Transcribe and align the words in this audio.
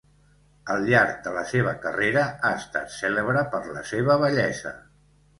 Al 0.75 0.85
llarg 0.91 1.17
de 1.25 1.33
la 1.33 1.41
seva 1.49 1.73
carrera, 1.83 2.23
ha 2.49 2.49
estat 2.61 2.89
cèlebre 2.93 3.43
per 3.51 3.61
la 3.75 3.83
seva 3.91 4.15
bellesa. 4.23 4.73